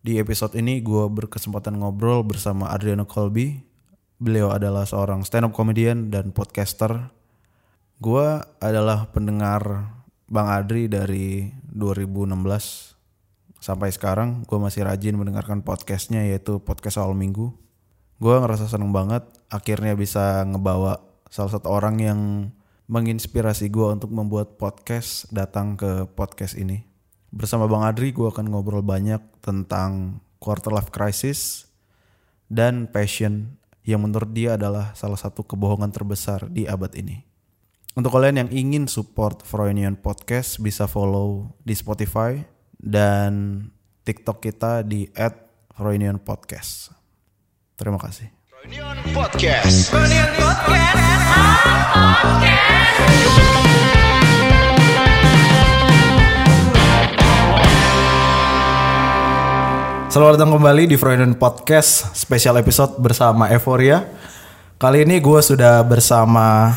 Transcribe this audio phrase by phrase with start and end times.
[0.00, 3.60] Di episode ini gue berkesempatan ngobrol bersama Adriano Colby.
[4.16, 7.12] Beliau adalah seorang stand up comedian dan podcaster.
[8.00, 9.92] Gue adalah pendengar
[10.24, 12.32] Bang Adri dari 2016
[13.60, 14.48] sampai sekarang.
[14.48, 17.52] Gue masih rajin mendengarkan podcastnya yaitu podcast awal minggu.
[18.16, 20.96] Gue ngerasa seneng banget akhirnya bisa ngebawa
[21.28, 22.20] salah satu orang yang
[22.88, 26.89] menginspirasi gue untuk membuat podcast datang ke podcast ini.
[27.30, 31.70] Bersama Bang Adri gue akan ngobrol banyak tentang quarter life crisis
[32.50, 33.54] dan passion
[33.86, 37.22] yang menurut dia adalah salah satu kebohongan terbesar di abad ini.
[37.94, 42.38] Untuk kalian yang ingin support Froynion Podcast bisa follow di Spotify
[42.78, 43.66] dan
[44.02, 45.06] TikTok kita di
[45.74, 46.90] @froynion podcast.
[47.78, 48.30] Terima kasih.
[49.14, 49.94] Podcast.
[60.20, 64.04] Selamat datang kembali di Freudian Podcast Special episode bersama Euphoria
[64.76, 66.76] Kali ini gue sudah bersama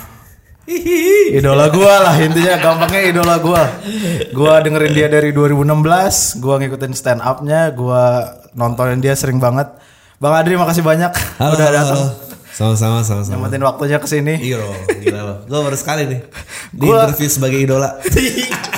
[1.28, 3.64] Idola gue lah intinya gampangnya idola gue
[4.32, 8.00] Gue dengerin dia dari 2016 Gue ngikutin stand upnya Gue
[8.56, 9.76] nontonin dia sering banget
[10.24, 12.16] Bang Adri makasih banyak Halo, Udah datang halo.
[12.56, 13.44] Sama-sama, sama-sama.
[13.44, 15.38] Nyempetin waktunya ke sini Iya loh, gila loh.
[15.52, 16.22] Gue baru sekali nih
[16.72, 17.92] di Gua- interview sebagai idola.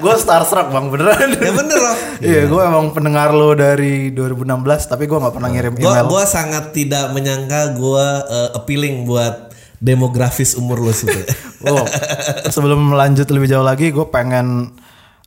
[0.00, 1.96] Gue starstruck bang beneran ya bener loh.
[2.20, 6.28] Iya gue emang pendengar lo dari 2016 Tapi gue gak pernah ngirim Gue email gua
[6.28, 11.32] sangat tidak menyangka gue uh, appealing buat demografis umur lo sebetulnya.
[11.64, 11.88] Oh,
[12.52, 14.76] sebelum lanjut lebih jauh lagi, gue pengen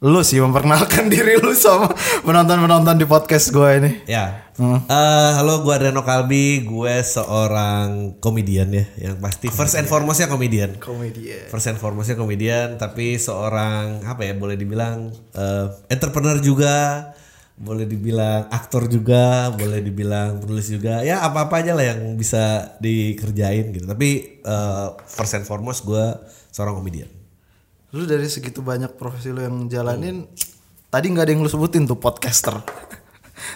[0.04, 1.88] lu sih memperkenalkan diri lu sama
[2.28, 3.92] penonton-penonton di podcast gue ini.
[4.04, 4.52] ya.
[4.60, 6.68] Eh, halo, gue Adriano Kalbi.
[6.68, 10.76] Gue seorang komedian ya, yang pasti first and foremostnya komedian.
[10.76, 11.48] Komedian.
[11.48, 15.08] First and foremostnya komedian, tapi seorang apa ya boleh dibilang
[15.40, 17.10] eh, entrepreneur juga,
[17.56, 22.76] boleh dibilang aktor juga, boleh dibilang penulis juga, ya apa apa aja lah yang bisa
[22.84, 23.88] dikerjain gitu.
[23.88, 26.06] Tapi eh, first and foremost gue
[26.52, 27.23] seorang komedian.
[27.94, 30.26] Lu dari segitu banyak profesi lu yang jalanin,
[30.90, 32.58] tadi nggak ada yang lu sebutin tuh podcaster.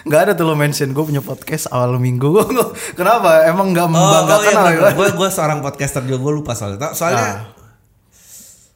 [0.06, 2.28] Nggak ada tuh lo mention gue punya podcast awal minggu.
[2.54, 3.42] Nggak- Kenapa?
[3.44, 4.94] Emang nggak membanggakan apa gimana?
[4.94, 6.92] gue gue seorang podcaster juga gue lupa soalnya.
[6.92, 7.50] Soalnya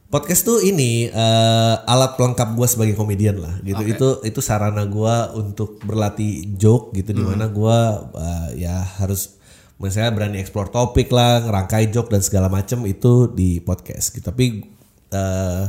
[0.09, 3.83] podcast tuh ini eh, alat pelengkap gue sebagai komedian lah gitu.
[3.85, 7.79] Itu itu sarana gue untuk berlatih joke gitu di mana gue
[8.19, 9.39] eh, ya harus
[9.79, 14.27] misalnya berani explore topik lah, ngerangkai joke dan segala macem itu di podcast gitu.
[14.27, 14.65] Tapi
[15.13, 15.65] eh,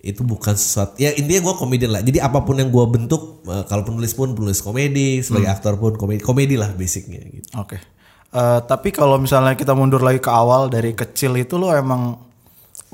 [0.00, 2.02] itu bukan sesuatu ya intinya gue komedian lah.
[2.04, 5.96] Jadi apa pun yang gue bentuk eh, kalau penulis pun penulis komedi, sebagai aktor pun
[5.96, 7.48] komedi komedi lah basicnya gitu.
[7.56, 7.76] Oke.
[8.30, 12.14] Eh, tapi kalau misalnya kita mundur lagi ke awal dari kecil itu lo emang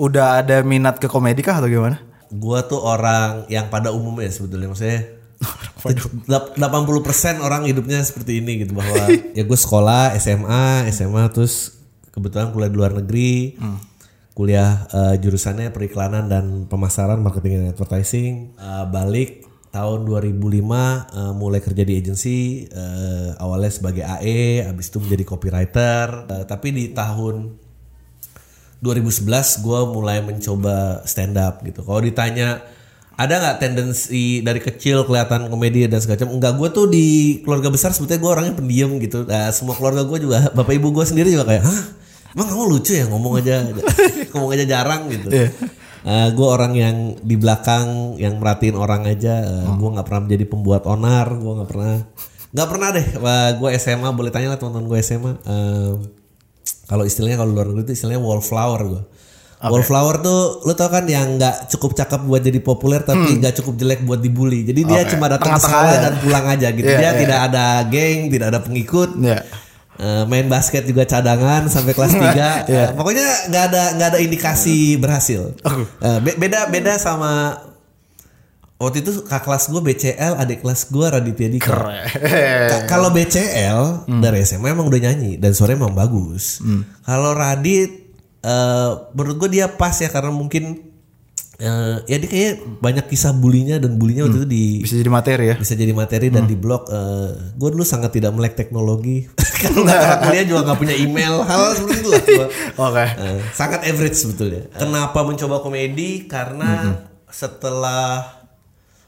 [0.01, 2.01] udah ada minat ke komedi kah atau gimana?
[2.33, 5.17] Gua tuh orang yang pada umumnya sebetulnya maksudnya
[6.57, 11.77] 80% orang hidupnya seperti ini gitu bahwa ya gue sekolah SMA SMA terus
[12.11, 13.61] kebetulan kuliah di luar negeri
[14.37, 21.61] kuliah eh, jurusannya periklanan dan pemasaran marketing and advertising Eh, balik tahun 2005 eh, mulai
[21.65, 27.65] kerja di agensi eh, awalnya sebagai AE habis itu menjadi copywriter Eh, tapi di tahun
[28.85, 31.81] 2011 gue mulai mencoba stand up gitu.
[31.81, 32.61] Kalau ditanya
[33.17, 36.31] ada nggak tendensi dari kecil kelihatan komedi dan segala macam?
[36.37, 37.07] Enggak, gue tuh di
[37.41, 39.25] keluarga besar sebetulnya gue orangnya pendiam gitu.
[39.25, 41.83] Nah, semua keluarga gue juga, bapak ibu gue sendiri juga kayak, hah,
[42.37, 43.65] emang kamu lucu ya ngomong aja,
[44.37, 45.29] ngomong aja jarang gitu.
[46.07, 49.43] gue orang yang di belakang yang merhatiin orang aja.
[49.67, 51.27] gue nggak pernah menjadi pembuat onar.
[51.35, 51.95] Gue nggak pernah,
[52.55, 53.07] nggak pernah deh.
[53.59, 55.33] gue SMA boleh tanya lah teman-teman gue SMA.
[55.49, 55.93] eh,
[56.87, 59.03] kalau istilahnya kalau luar negeri itu istilahnya wallflower gue.
[59.57, 63.75] Wallflower tuh lu tau kan yang nggak cukup cakep buat jadi populer tapi nggak cukup
[63.81, 64.69] jelek buat dibully.
[64.69, 65.17] Jadi dia Oke.
[65.17, 66.87] cuma datang ke sekolah dan pulang aja gitu.
[66.87, 67.19] Iya, dia iya.
[67.19, 69.11] tidak ada geng, tidak ada pengikut.
[69.19, 69.41] Ya.
[69.97, 72.87] Eh, main basket juga cadangan sampai kelas 3 Iya.
[72.93, 75.57] pokoknya nggak ada nggak ada indikasi berhasil.
[76.21, 77.57] Be- beda beda sama
[78.77, 81.73] waktu itu kak kelas gue BCL adik kelas gue Raditya Dika.
[82.69, 83.81] Ka- kalau BCL
[84.19, 86.61] dari SMA emang udah nyanyi dan suaranya emang bagus.
[87.01, 90.93] Kalau Radit eh, menurut gue dia pas ya karena mungkin
[91.59, 95.45] eh, ya dia kayak banyak kisah bulinya dan bulinya waktu itu di Bisa jadi materi
[95.47, 95.57] ya.
[95.57, 96.87] bisa jadi materi dan di blog.
[96.87, 99.25] eh, gue dulu sangat tidak melek teknologi
[99.63, 102.23] karena kuliah juga nggak punya email hal seperti itu lah.
[102.23, 102.47] gua.
[102.87, 103.05] Oke.
[103.07, 104.63] Eh, sangat average sebetulnya.
[104.71, 106.25] Kenapa mencoba komedi?
[106.25, 106.93] Karena
[107.27, 108.37] setelah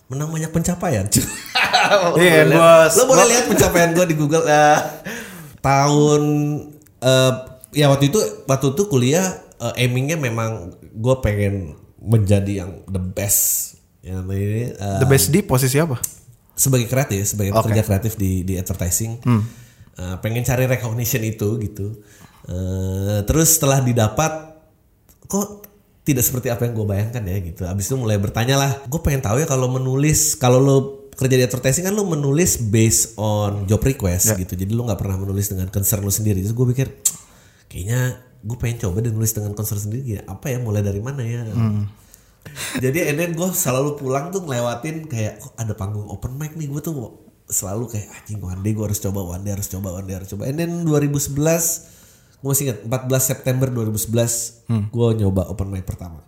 [0.06, 1.05] menang banyak pencapaian.
[1.79, 4.41] Iya, boleh gua- lihat- Lo boleh lihat pencapaian gue di Google.
[4.43, 4.79] Eh,
[5.59, 6.23] tahun
[6.99, 7.33] eh,
[7.73, 9.27] ya waktu itu waktu itu kuliah
[9.59, 10.50] eh, aimingnya memang
[10.83, 13.75] gue pengen menjadi yang the best.
[14.03, 15.99] Yang ini eh, The best di posisi apa?
[16.59, 17.71] sebagai kreatif, sebagai Oke.
[17.71, 22.03] pekerja kreatif di di advertising, eh, pengen cari recognition itu gitu.
[22.50, 24.59] Eh, terus setelah didapat,
[25.31, 25.71] kok
[26.03, 27.62] tidak seperti apa yang gue bayangkan ya gitu.
[27.62, 30.77] Abis itu mulai bertanya lah, gue pengen tahu ya kalau menulis, kalau lo
[31.15, 34.59] kerja di advertising kan lo menulis based on job request gitu.
[34.59, 36.43] Jadi lo nggak pernah menulis dengan concern lo sendiri.
[36.43, 36.89] Terus gue pikir,
[37.71, 40.19] kayaknya gue pengen coba deh nulis dengan concern sendiri.
[40.19, 41.43] Ya, apa ya, mulai dari mana ya?
[42.81, 46.70] Jadi and then gue selalu pulang tuh ngelewatin kayak kok ada panggung open mic nih
[46.70, 50.06] gue tuh selalu kayak anjing one day gue harus coba one day harus coba one
[50.08, 50.49] day harus coba.
[50.49, 51.37] And then 2011
[52.38, 56.25] gue masih ingat 14 September 2011 gue nyoba open mic pertama.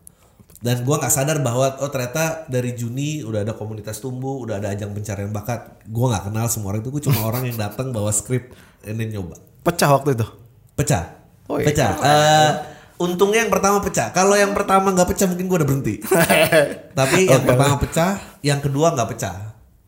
[0.60, 4.76] Dan gue nggak sadar bahwa oh ternyata dari Juni udah ada komunitas tumbuh, udah ada
[4.76, 5.80] ajang pencarian bakat.
[5.88, 8.52] Gue nggak kenal semua orang itu, gue cuma orang yang datang bawa skrip
[8.84, 10.26] and then nyoba Pecah waktu itu.
[10.72, 11.19] pecah
[11.50, 11.66] Oh, iya.
[11.66, 11.90] pecah.
[11.98, 12.50] Eh,
[12.96, 14.08] untungnya yang pertama pecah.
[14.10, 15.94] Kalau yang pertama nggak pecah mungkin gue udah berhenti.
[16.98, 18.10] Tapi yang pertama pecah
[18.40, 19.36] yang kedua nggak pecah.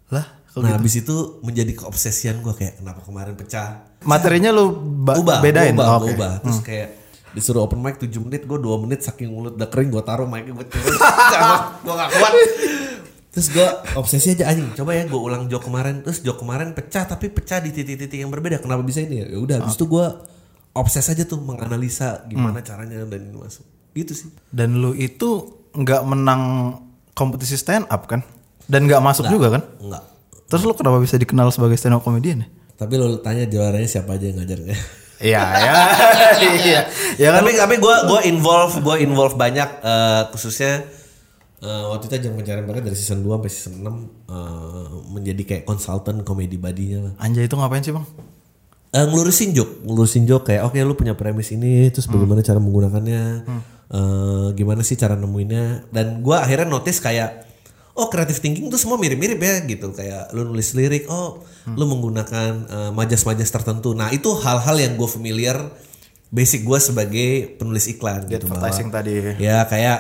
[0.09, 0.27] Lah,
[0.59, 3.87] nah habis itu menjadi keobsesian gue kayak kenapa kemarin pecah?
[4.03, 5.73] Materinya lu ba- ubah bedain.
[5.73, 6.13] ubah, Oh, oke.
[6.13, 6.33] ubah.
[6.43, 6.89] terus kayak
[7.33, 10.45] disuruh open mic 7 menit gue 2 menit saking mulut udah kering gue taruh mic
[10.45, 10.93] gue turun.
[11.85, 12.33] Gue gak kuat.
[13.33, 16.01] Terus gue obsesi aja anjing coba ya gue ulang joke kemarin.
[16.03, 18.61] Terus joke kemarin pecah tapi pecah di titik-titik yang berbeda.
[18.61, 19.33] Kenapa bisa ini ya?
[19.35, 20.07] Udah habis itu gue
[20.73, 26.03] obses aja tuh menganalisa gimana caranya dan ini masuk gitu sih Dan lu itu nggak
[26.03, 26.43] menang
[27.13, 28.25] kompetisi stand up kan?
[28.65, 29.63] Dan nggak masuk juga kan?
[29.79, 30.05] enggak
[30.49, 32.49] Terus lu kenapa bisa dikenal sebagai stand up comedian ya?
[32.73, 34.75] tapi lo tanya juaranya siapa aja yang ngajarnya
[35.23, 35.75] Iya, ya.
[36.67, 36.81] Iya.
[37.15, 40.83] Ya kan tapi tapi gue gue involve gue involve banyak eh, khususnya
[41.63, 45.63] eh, waktu itu ajang pencarian bakat dari season 2 sampai season 6 eh, menjadi kayak
[45.63, 47.13] konsultan komedi badinya lah.
[47.23, 48.03] Anjay itu ngapain sih, Bang?
[48.93, 53.23] Eh, ngelurusin joke, ngelurusin joke kayak oke lu punya premis ini terus bagaimana cara menggunakannya,
[53.89, 55.89] eh, gimana sih cara nemuinnya?
[55.89, 57.49] Dan gue akhirnya notice kayak
[57.93, 59.93] oh creative thinking tuh semua mirip-mirip ya gitu.
[59.93, 63.93] Kayak lu nulis lirik oh lu menggunakan eh, majas-majas tertentu.
[63.93, 65.57] Nah itu hal-hal yang gue familiar
[66.29, 69.17] basic gue sebagai penulis iklan gitu bahwa- advertising tadi.
[69.39, 69.99] ya kayak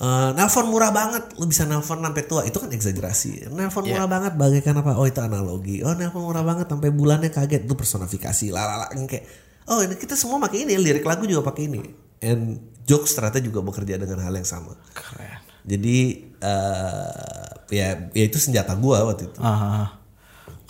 [0.00, 1.36] eh, nelpon murah banget.
[1.36, 2.42] Lu bisa nelpon sampai tua.
[2.48, 4.32] Itu kan eksagerasi nelpon murah banget.
[4.34, 4.96] Bagaikan apa?
[4.96, 5.84] Oh itu analogi.
[5.84, 7.68] Oh nelpon murah banget sampai bulannya kaget.
[7.68, 8.50] Itu personifikasi.
[8.50, 9.24] Lalala kayak
[9.68, 10.74] oh ini kita semua pakai ini.
[10.80, 11.80] Lirik lagu juga pakai ini.
[12.20, 14.74] And jokes ternyata juga bekerja dengan hal yang sama.
[14.96, 15.46] Keren.
[15.60, 15.96] jadi
[16.40, 19.40] eh ya ya itu senjata gua waktu itu.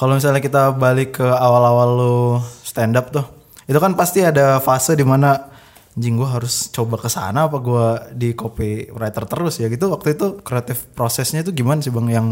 [0.01, 2.17] Kalau misalnya kita balik ke awal-awal lu
[2.65, 3.25] stand up tuh,
[3.69, 5.50] itu kan pasti ada fase di mana
[5.91, 9.91] anjing gue harus coba ke sana apa gue di copywriter terus ya gitu.
[9.91, 12.07] Waktu itu kreatif prosesnya itu gimana sih bang?
[12.09, 12.27] Yang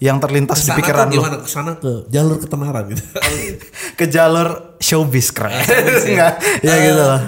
[0.00, 1.16] yang terlintas di Ke sana pikiran tuh lu?
[1.20, 1.36] gimana?
[1.44, 3.04] Ke sana ke jalur ketenaran gitu.
[3.98, 4.48] Ke jalur
[4.80, 5.52] showbiz keren.
[5.60, 6.12] Showbiz ya.
[6.16, 6.34] Nggak,
[6.64, 7.04] ya gitu.
[7.04, 7.22] lah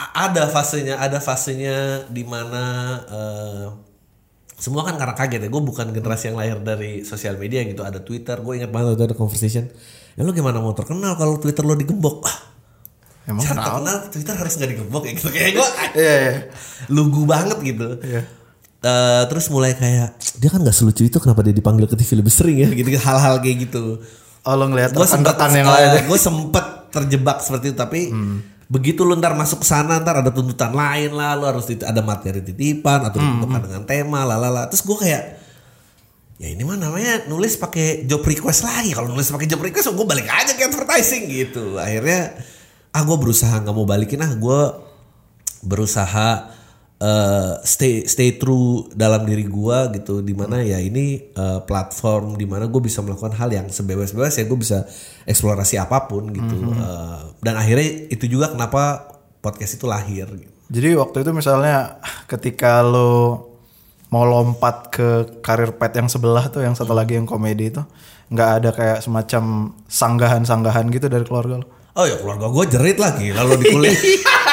[0.00, 2.64] ada fasenya ada fasenya di mana
[3.06, 3.66] eh,
[4.56, 5.48] semua kan karena kaget ya.
[5.48, 7.80] Gue bukan generasi yang lahir dari sosial media gitu.
[7.80, 9.68] Ada Twitter gue ingat banget ada conversation.
[10.18, 12.26] Ya lo gimana mau terkenal kalau Twitter lo digembok?
[12.28, 12.49] Ah,
[13.30, 15.28] emang cara terkenal Twitter harus nggak digembok ya gitu?
[15.30, 15.68] Kayak gue
[16.02, 16.34] iya iya.
[16.90, 17.88] lugu banget gitu.
[18.02, 18.22] Iya.
[18.80, 22.32] Eh, terus mulai kayak dia kan nggak selucu itu kenapa dia dipanggil ke TV lebih
[22.34, 22.68] sering ya?
[22.68, 24.02] Gitu hal-hal kayak gitu.
[24.42, 25.88] Oh lo ngeliat gue sempet yang lain.
[26.00, 26.02] ya?
[26.04, 28.00] gue sempet terjebak seperti itu tapi
[28.70, 32.38] begitu lu ntar masuk ke sana ntar ada tuntutan lain lah lu harus ada materi
[32.38, 35.22] titipan atau ditentukan dengan tema lalala terus gue kayak
[36.40, 38.96] ya ini mah namanya nulis pakai job request lagi.
[38.96, 41.76] Kalau nulis pakai job request gue balik aja ke advertising gitu.
[41.76, 42.32] Akhirnya
[42.90, 44.60] ah gue berusaha nggak mau balikin ah gue
[45.62, 46.28] berusaha
[47.00, 52.44] eh, stay stay true dalam diri gua gitu di mana ya ini eh, platform di
[52.44, 54.84] mana gue bisa melakukan hal yang sebebas-bebas ya gue bisa
[55.24, 59.08] eksplorasi apa pun gitu Eh, dan akhirnya itu juga kenapa
[59.40, 60.52] podcast itu lahir gitu.
[60.70, 61.98] Jadi waktu itu misalnya
[62.30, 63.48] ketika lo
[64.10, 65.08] mau lompat ke
[65.42, 67.82] karir pet yang sebelah tuh yang satu lagi yang komedi itu
[68.30, 71.79] nggak ada kayak semacam sanggahan-sanggahan gitu dari keluarga lo.
[72.00, 73.98] Oh ya keluarga gue jerit lagi lalu di kuliah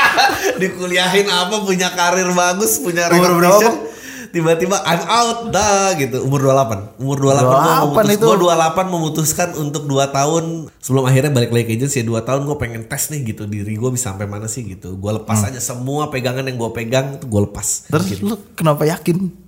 [0.61, 3.95] dikuliahin apa punya karir bagus punya Umur recognition berapa?
[4.27, 8.25] tiba-tiba I'm out dah gitu umur 28 umur 28, 28 gua memutus, itu.
[8.27, 10.43] gua 28 memutuskan untuk 2 tahun
[10.83, 13.89] sebelum akhirnya balik lagi ke agency 2 tahun gue pengen tes nih gitu diri gue
[13.95, 17.41] bisa sampai mana sih gitu gue lepas aja semua pegangan yang gue pegang itu gue
[17.47, 19.47] lepas Terus lo kenapa yakin?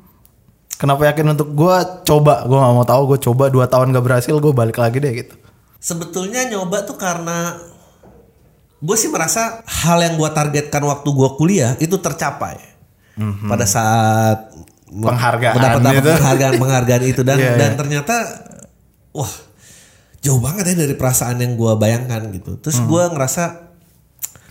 [0.80, 1.76] Kenapa yakin untuk gue
[2.08, 2.48] coba?
[2.48, 3.02] Gue nggak mau tahu.
[3.12, 4.32] Gue coba dua tahun gak berhasil.
[4.40, 5.36] Gue balik lagi deh gitu.
[5.76, 7.60] Sebetulnya nyoba tuh karena
[8.80, 12.56] gue sih merasa hal yang gue targetkan waktu gue kuliah itu tercapai
[13.46, 14.56] pada saat.
[14.90, 16.10] Penghargaan mendapat itu.
[16.10, 17.78] penghargaan penghargaan itu dan Iya, dan iya.
[17.78, 18.16] ternyata
[19.12, 19.30] wah
[20.20, 22.58] jauh banget ya dari perasaan yang gue bayangkan gitu.
[22.58, 22.88] Terus Mhm.
[22.88, 23.44] gue ngerasa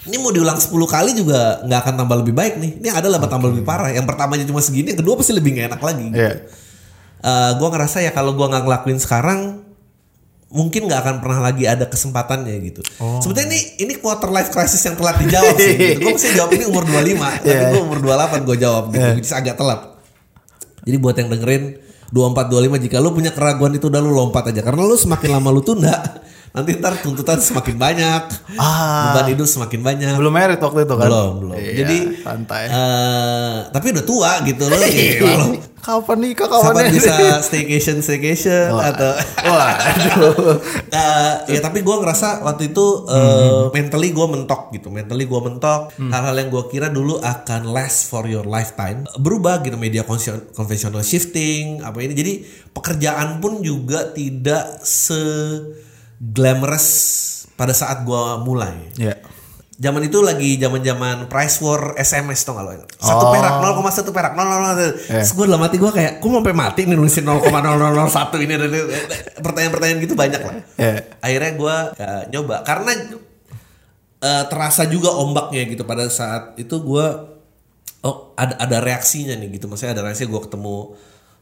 [0.07, 2.71] ini mau diulang 10 kali juga nggak akan tambah lebih baik nih.
[2.79, 3.91] Ini adalah tambah lebih parah.
[3.91, 6.07] Yang pertamanya cuma segini, yang kedua pasti lebih gak enak lagi.
[6.07, 6.17] Gitu.
[6.17, 6.33] Iya.
[7.19, 9.58] eh gue ngerasa ya kalau gue nggak ngelakuin sekarang
[10.49, 12.81] mungkin nggak akan pernah lagi ada kesempatannya gitu.
[13.21, 15.77] Sebetulnya ini ini quarter life crisis yang telat dijawab sih.
[15.77, 16.01] gitu.
[16.01, 19.37] Gue mesti jawab ini umur 25, tapi gue umur 28 gue jawab gitu, which is
[19.37, 19.81] agak telat.
[20.89, 21.63] Jadi buat yang dengerin
[22.09, 22.49] 24
[22.81, 25.61] 25 jika lu punya keraguan itu udah lu lompat aja karena lu semakin lama lu
[25.61, 25.93] tunda
[26.51, 28.23] nanti ntar tuntutan semakin banyak
[28.55, 29.13] Ah.
[29.13, 31.07] beban hidup semakin banyak Belum merit waktu itu kan?
[31.07, 32.65] belum belum Iya, jadi santai.
[32.67, 35.51] eh, tapi udah tua gitu loh Gila loh.
[35.79, 39.13] Kapan nikah kapan Kapan bisa staycation staycation atau
[39.47, 40.59] Wah, aduh.
[40.91, 45.93] Eh, ya tapi gue ngerasa waktu itu eh, mentally gue mentok gitu mentally gue mentok
[45.95, 50.03] hal-hal yang gue kira dulu akan last for your lifetime berubah gitu media
[50.51, 52.33] konvensional shifting apa ini jadi
[52.73, 55.21] pekerjaan pun juga tidak se
[56.21, 56.87] glamorous
[57.55, 59.15] pada saat gue mulai Ya.
[59.79, 62.83] Zaman itu lagi zaman-zaman price war SMS tau gak lo?
[62.93, 63.31] Satu Oh.
[63.31, 64.91] perak, 0,1 perak, 0,0.
[65.07, 68.59] Terus gue dalam hati gue kayak, gue mau sampai mati nih nulisin 0,0001 ini.
[68.59, 68.75] dan-
[69.39, 70.55] Pertanyaan-pertanyaan gitu banyak lah.
[70.75, 71.07] Ya.
[71.21, 72.57] Akhirnya gue ya, nyoba.
[72.63, 72.91] Karena
[74.19, 75.87] eh, terasa juga ombaknya gitu.
[75.87, 77.07] Pada saat itu gue,
[78.03, 79.71] oh ada, ada reaksinya nih gitu.
[79.71, 80.99] Maksudnya ada reaksi gue ketemu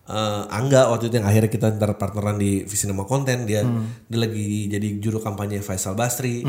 [0.06, 3.46] eh, Angga waktu itu yang akhirnya kita ntar partneran di Visinema Content.
[3.46, 3.62] Dia,
[4.06, 6.42] dia lagi jadi juru kampanye Faisal Basri.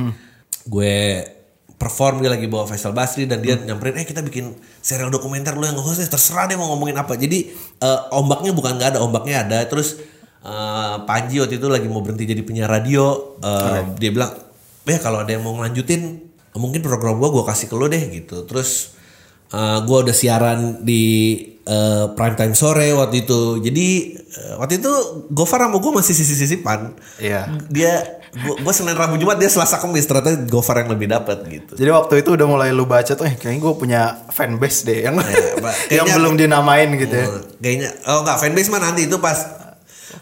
[0.68, 1.24] Gue
[1.78, 5.62] perform dia lagi bawa Faisal Basri dan dia nyamperin eh kita bikin serial dokumenter lu
[5.70, 7.14] yang host terserah dia mau ngomongin apa.
[7.14, 9.62] Jadi eh, ombaknya bukan nggak ada ombaknya ada.
[9.70, 10.02] Terus
[10.42, 14.34] eh, Panji waktu itu lagi mau berhenti jadi penyiar radio eh, dia bilang
[14.90, 16.26] eh kalau ada yang mau ngelanjutin
[16.58, 18.50] mungkin program gua gua kasih ke lu deh gitu.
[18.50, 18.98] Terus
[19.50, 21.04] eh, gua udah siaran di
[21.62, 24.92] eh, prime time sore waktu itu jadi eh, waktu itu
[25.30, 27.48] Gofar sama gua masih sisi-sisipan Iya.
[27.68, 27.94] dia
[28.38, 31.90] gua, gua Senin Rabu Jumat dia Selasa Kamis ternyata Gofar yang lebih dapat gitu Jadi
[31.90, 35.16] waktu itu udah mulai lu baca tuh, eh kayaknya gue punya fanbase deh yang
[35.64, 35.74] Pak.
[35.90, 37.26] yang belum dinamain gitu ya.
[37.26, 39.38] Oh, kayaknya oh enggak fanbase mah nanti itu pas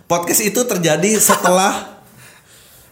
[0.05, 1.74] podcast itu terjadi setelah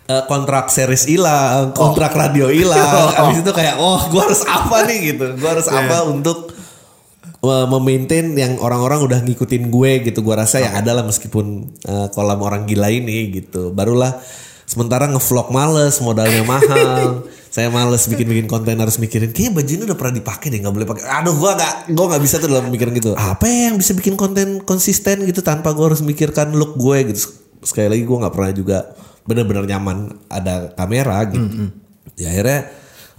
[0.07, 3.11] eh, kontrak series hilang, kontrak radio hilang.
[3.17, 5.25] Habis itu kayak oh gua harus apa nih gitu.
[5.39, 6.51] Gua harus apa untuk
[7.43, 10.19] eh, memaintain yang orang-orang udah ngikutin gue gitu.
[10.23, 13.71] Gua rasa ya ada lah meskipun eh, kolam orang gila ini gitu.
[13.71, 14.19] Barulah
[14.67, 17.23] sementara ngevlog males, modalnya mahal.
[17.53, 20.87] Saya males bikin-bikin konten harus mikirin kayaknya baju ini udah pernah dipakai deh nggak boleh
[20.89, 21.05] pakai.
[21.21, 23.13] Aduh gua nggak gua nggak bisa tuh dalam mikirin gitu.
[23.13, 27.29] Apa yang bisa bikin konten konsisten gitu tanpa gua harus mikirkan look gue gitu.
[27.61, 28.79] Sekali lagi gua nggak pernah juga
[29.23, 31.71] bener-bener nyaman ada kamera gitu.
[32.19, 32.69] Ya akhirnya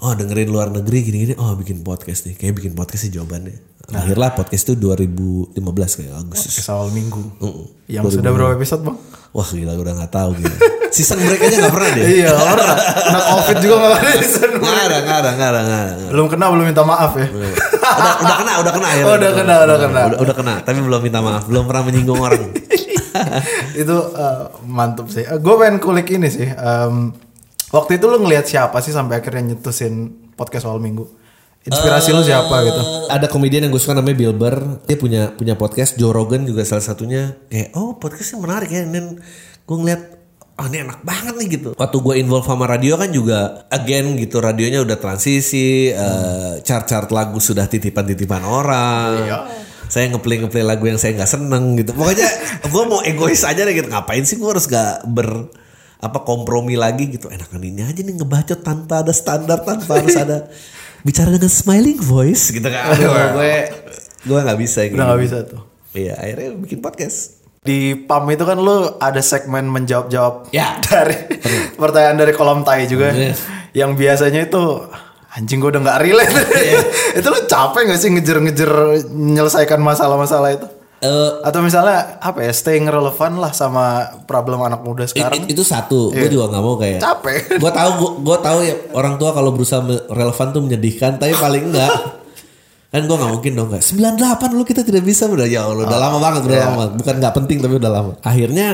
[0.03, 3.57] oh dengerin luar negeri gini-gini oh bikin podcast nih kayak bikin podcast sih jawabannya.
[3.93, 5.61] Akhirnya podcast itu 2015
[6.01, 6.57] kayak Agustus.
[6.57, 7.21] Ke awal minggu.
[7.37, 7.67] Mm-mm.
[7.85, 8.97] Yang sudah berapa episode bang?
[9.35, 10.57] Wah gila udah gak tahu gitu.
[10.95, 12.07] Season break aja gak pernah deh.
[12.07, 12.71] iya orang.
[13.11, 14.57] Nah covid juga gak ada di sana.
[14.63, 16.05] Gak ada, gak ada, gak ada, gak ada.
[16.15, 17.27] Belum kena belum minta maaf ya.
[17.29, 19.11] Udah, udah kena, udah kena akhirnya.
[19.11, 20.01] Oh, udah kena, udah kena.
[20.07, 22.41] Udah, udah kena, tapi belum minta maaf, belum pernah menyinggung orang.
[23.83, 25.25] itu eh, mantep sih.
[25.25, 26.47] gue pengen kulik ini sih.
[26.47, 27.15] Em,
[27.71, 31.07] waktu itu lu ngelihat siapa sih sampai akhirnya nyetusin podcast awal minggu?
[31.65, 32.77] Inspirasi lu siapa gitu?
[32.77, 34.85] Eh, Ada komedian yang gue suka namanya Bill Burr.
[34.85, 35.97] Dia punya punya podcast.
[35.97, 37.41] Joe Rogan juga salah satunya.
[37.49, 38.85] Kayak oh podcastnya menarik ya.
[38.85, 39.17] Dan
[39.65, 40.03] gue ngeliat
[40.61, 41.69] oh ini enak banget nih gitu.
[41.73, 47.41] Waktu gue involve sama radio kan juga again gitu radionya udah transisi, eh, chart-chart lagu
[47.41, 49.11] sudah titipan-titipan orang.
[49.95, 51.95] Saya ngeplay ngeplay lagu yang saya nggak seneng gitu.
[51.95, 52.27] Pokoknya
[52.67, 53.87] gue mau egois aja deh gitu.
[53.87, 55.47] Ngapain sih gue harus gak ber
[56.03, 57.31] apa kompromi lagi gitu.
[57.31, 60.51] Enakan ini aja nih ngebacot tanpa ada standar, tanpa harus ada
[61.07, 62.91] bicara dengan smiling voice gitu kan.
[62.91, 63.55] Aduh, gue
[64.27, 64.99] gue nggak bisa gitu.
[64.99, 65.63] Udah gak bisa tuh.
[65.95, 67.39] Iya, akhirnya bikin podcast.
[67.63, 70.77] Di PAM itu kan lu ada segmen menjawab-jawab Ya.
[70.83, 71.17] dari
[71.81, 73.15] pertanyaan dari kolom tai juga.
[73.15, 73.39] Iya.
[73.73, 74.63] Yang biasanya itu
[75.35, 76.31] anjing gue udah gak relate.
[76.31, 76.81] Iya.
[77.19, 78.71] itu lu capek gak sih ngejer-ngejer
[79.11, 80.67] menyelesaikan masalah-masalah itu?
[81.05, 85.45] Eh, Atau misalnya apa ya staying relevan lah sama problem anak muda sekarang.
[85.45, 86.97] i- itu satu, gue juga nggak mau kayak.
[86.97, 87.39] Capek.
[87.63, 91.93] Gue tahu, gue tahu ya orang tua kalau berusaha relevan tuh menyedihkan, tapi paling enggak.
[92.95, 95.99] kan gue nggak mungkin dong kayak 98 lu kita tidak bisa udah ya Allah udah
[95.99, 96.63] lama banget udah iya.
[96.63, 96.93] lama banget.
[97.03, 98.67] bukan nggak penting tapi udah lama akhirnya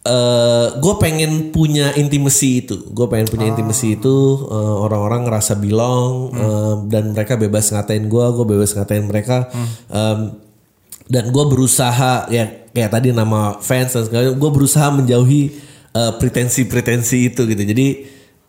[0.00, 2.88] eh gue pengen punya intimacy itu.
[2.88, 4.16] Gue pengen punya intimacy itu
[4.48, 9.52] eh, orang-orang ngerasa belong eh, dan mereka bebas ngatain gue gue bebas ngatain mereka.
[9.92, 10.40] Em,
[11.10, 15.42] dan gue berusaha ya kayak tadi nama fans dan segala gue berusaha menjauhi
[15.92, 17.62] eh, pretensi-pretensi itu gitu.
[17.62, 17.86] Jadi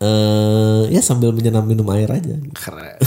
[0.02, 2.34] eh ya sambil menyenam minum air aja.
[2.58, 2.98] Keren.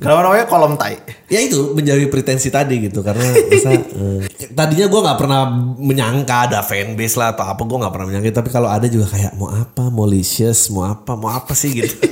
[0.00, 0.48] Kenapa namanya?
[0.48, 0.96] Kolom tai?
[1.28, 3.04] ya itu menjauhi pretensi tadi gitu.
[3.04, 4.24] Karena masa eh,
[4.56, 8.40] tadinya gue nggak pernah menyangka ada fanbase lah atau apa gue nggak pernah menyangka.
[8.40, 9.92] Tapi kalau ada juga kayak mau apa?
[9.92, 11.12] Malicious mau apa?
[11.12, 11.76] Mau apa sih?
[11.76, 11.92] gitu.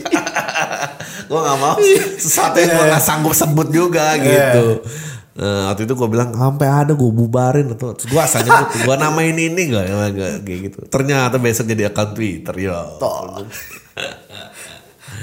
[1.33, 1.81] Gue nggak mau.
[2.21, 4.85] Sesuatu yang gue nggak sanggup sebut juga gitu.
[5.33, 7.73] Nah, waktu itu gue bilang sampai ada gue bubarin.
[7.73, 10.79] Atau gue asal nyebut gue namain ini gak, gak, gak kayak gitu.
[10.93, 12.85] Ternyata besok jadi account Twitter ya.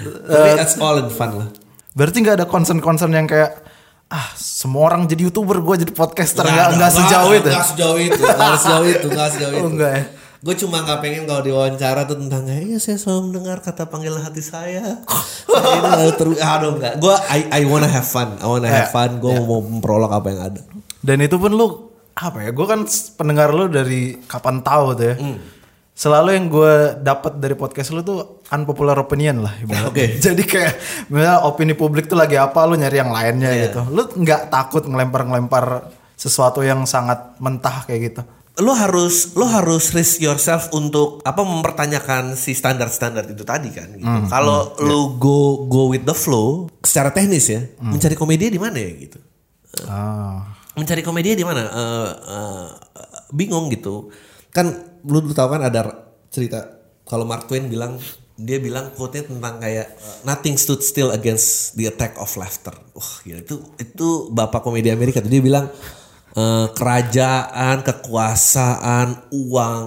[0.04, 1.50] Tapi that's all in fun lah.
[1.94, 3.66] Berarti nggak ada concern-concern yang kayak
[4.10, 7.50] ah semua orang jadi youtuber gue jadi podcaster nggak nggak sejauh itu.
[7.50, 9.66] Nggak sejauh itu, nggak sejauh itu, nggak sejauh itu.
[9.66, 10.04] Oh, enggak ya?
[10.40, 14.40] Gue cuma nggak pengen kalau diwawancara tuh tentang iya saya selalu mendengar kata panggilan hati
[14.40, 15.04] saya.
[15.52, 16.94] saya terus, aduh enggak.
[16.98, 19.20] Gue I I wanna have fun, I wanna have Ya, fun.
[19.20, 20.62] Gue mau memprolog apa yang ada.
[21.04, 22.50] Dan itu pun lu apa ya?
[22.56, 22.88] Gue kan
[23.20, 25.16] pendengar lu dari kapan tahu tuh ya.
[26.00, 29.52] Selalu yang gue dapat dari podcast lu tuh unpopular opinion lah.
[29.60, 29.92] ibaratnya.
[29.92, 30.06] Oke.
[30.32, 30.74] Jadi kayak
[31.12, 33.84] misalnya opini publik tuh lagi apa, lu nyari yang lainnya gitu.
[33.92, 38.24] Lu nggak takut ngelempar-ngelempar sesuatu yang sangat mentah kayak gitu.
[38.60, 44.18] lo harus lo harus risk yourself untuk apa mempertanyakan si standar-standar itu tadi kan gitu.
[44.28, 48.92] Kalau lo go go with the flow secara teknis ya, mencari komedi di mana ya
[49.00, 49.20] gitu.
[49.88, 50.44] Ah.
[50.76, 51.72] Mencari komedi di mana?
[51.72, 52.68] Eh, eh,
[53.32, 54.12] bingung gitu.
[54.52, 56.80] Kan lu, lu tahu kan ada cerita
[57.10, 57.98] kalau Mark Twain bilang
[58.40, 62.72] dia bilang quote-nya tentang kayak eh, nothing stood still against the attack of laughter.
[62.96, 65.68] Wah, gila itu itu bapak komedi Amerika tuh dia bilang
[66.34, 69.86] eh, kerajaan, kekuasaan, uang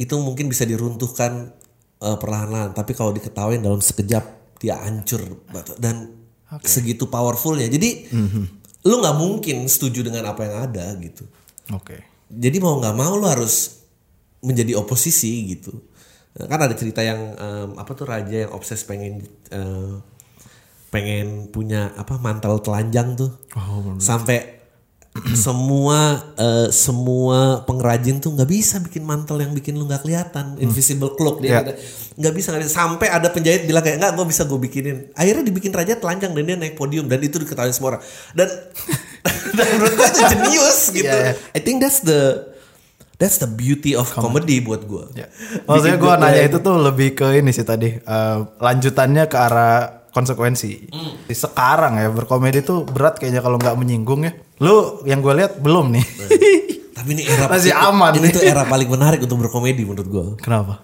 [0.00, 1.52] itu mungkin bisa diruntuhkan
[2.00, 5.20] eh, perlahan-lahan, tapi kalau diketawain dalam sekejap dia hancur
[5.76, 6.16] dan
[6.64, 7.68] segitu powerfulnya.
[7.68, 8.08] Jadi
[8.88, 11.28] lu nggak mungkin setuju dengan apa yang ada gitu.
[11.76, 12.00] Oke.
[12.32, 13.84] Jadi mau nggak mau lu harus
[14.40, 15.72] menjadi oposisi gitu.
[16.38, 19.94] Kan ada cerita yang em, apa tuh raja yang obses pengen eh,
[20.88, 23.32] pengen punya apa mantel telanjang tuh.
[23.98, 24.56] Sampai
[25.34, 25.98] semua
[26.34, 31.42] eh, semua pengrajin tuh nggak bisa bikin mantel yang bikin lu nggak kelihatan invisible cloak
[31.42, 31.60] dia Ya.
[31.64, 31.78] nggak-
[32.16, 35.42] nggak bisa nggak bisa sampai ada penjahit bilang kayak nggak gue bisa gue bikinin akhirnya
[35.42, 38.02] dibikin raja telanjang dan dia naik podium dan itu diketahui semua orang
[38.32, 38.46] dan
[39.58, 41.32] dan menurut gue itu jenius gitu Iya, iya.
[41.50, 42.47] I think that's the
[43.18, 45.26] that's the beauty of comedy buat gue Ya.
[45.66, 49.76] Maksudnya gue nanya itu tuh lebih ke ini sih tadi eh, lanjutannya ke arah
[50.08, 50.88] konsekuensi.
[51.28, 54.32] Sekarang ya berkomedi tuh berat kayaknya kalau nggak menyinggung ya.
[54.58, 56.06] Lu yang gue lihat belum nih.
[56.90, 58.34] tapi ini era Masih itu- aman ini nih.
[58.34, 60.82] tuh era paling menarik untuk berkomedi menurut gue Kenapa?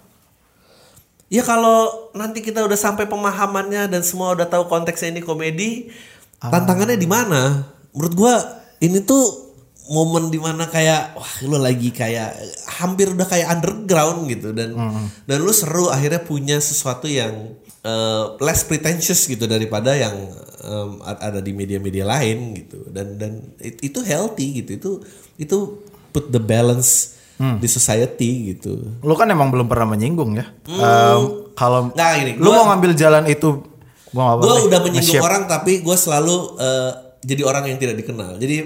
[1.27, 5.91] Ya kalau nanti kita udah sampai pemahamannya dan semua udah tahu konteksnya ini komedi,
[6.39, 7.67] tantangannya di mana?
[7.91, 8.35] Menurut gua
[8.79, 9.44] ini tuh
[9.87, 12.33] momen di mana kayak wah lu lagi kayak
[12.75, 14.51] hampir udah kayak underground gitu.
[14.51, 14.73] Dan
[15.23, 20.17] dan lu seru akhirnya punya sesuatu yang eh, less pretentious gitu daripada yang
[21.03, 22.89] a- ada di media-media lain gitu.
[22.89, 24.71] Dan dan it- itu healthy gitu.
[24.75, 24.91] Itu
[25.37, 25.57] itu
[26.09, 28.79] put the balance di society gitu.
[29.01, 30.47] Lu kan emang belum pernah menyinggung ya.
[30.65, 33.61] Em, kalau Nggak, gini, lu gua- mau ngambil jalan itu
[34.09, 34.65] gua boleh.
[34.65, 38.39] udah menyinggung orang tapi gue selalu eh, jadi orang yang tidak dikenal.
[38.39, 38.57] Jadi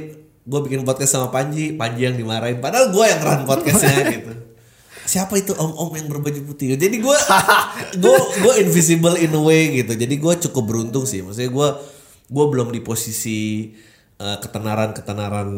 [0.49, 2.59] gue bikin podcast sama Panji Panji yang dimarahin.
[2.59, 4.33] Padahal gue yang run podcastnya gitu.
[5.05, 6.73] Siapa itu om-om yang berbaju putih?
[6.75, 7.17] Jadi gue
[8.03, 9.93] gue gue invisible in a way gitu.
[9.93, 11.21] Jadi gue cukup beruntung sih.
[11.21, 11.69] Maksudnya gue
[12.29, 13.73] gue belum di posisi
[14.17, 15.49] eh, ketenaran ketenaran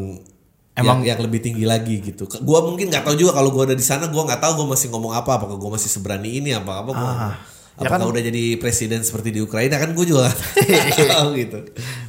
[0.70, 2.31] Emang- yang, yang lebih tinggi lagi gitu.
[2.31, 4.87] Gue mungkin nggak tahu juga kalau gue ada di sana, gue nggak tahu gue masih
[4.88, 7.35] ngomong apa, apakah gue masih seberani ini, apa apa gue, Ah,
[7.81, 11.59] ya apakah kan- udah jadi presiden seperti di Ukraina kan gue juga nggak tahu gitu.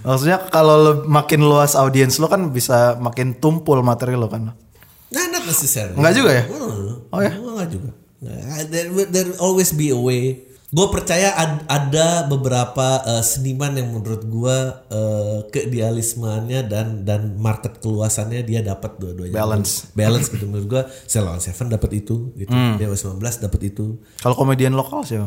[0.01, 4.51] Maksudnya kalau lu makin luas audiens lu kan bisa makin tumpul materi lu kan.
[5.11, 5.95] Nah, not necessarily.
[5.95, 6.43] Enggak juga ya?
[6.47, 7.31] Oh, Oh ya?
[7.33, 7.91] Enggak juga.
[8.19, 10.39] Nggak, There, there always be a way.
[10.67, 14.57] Gue percaya ad- ada beberapa eh, seniman yang menurut gue
[14.87, 19.35] uh, keidealismenya dan dan market keluasannya dia dapat dua-duanya.
[19.35, 19.91] Balance.
[19.91, 20.81] Balance gitu menurut gue.
[21.05, 22.55] Ceylon Seven dapat itu gitu.
[22.77, 23.99] Dewa 19 dapat itu.
[24.17, 25.19] Kalau komedian lokal sih.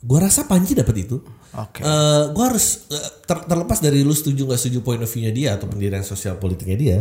[0.00, 1.20] Gue rasa Panji dapat itu.
[1.52, 1.80] Oke.
[1.80, 5.48] Eh, gue harus eh, ter- terlepas dari lu setuju nggak setuju point of view-nya dia
[5.54, 6.98] atau pendirian sosial politiknya dia.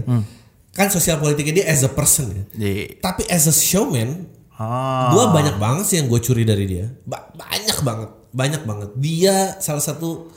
[0.70, 2.44] Kan sosial politiknya dia as a person ya.
[2.60, 3.00] Iya.
[3.00, 5.08] Tapi as a showman, Ah.
[5.10, 6.92] gue banyak banget sih yang gue curi dari dia.
[7.02, 8.90] Ba- banyak banget, banyak banget.
[8.96, 10.28] Dia salah satu